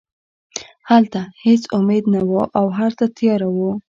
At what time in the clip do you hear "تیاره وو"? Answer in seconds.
3.17-3.71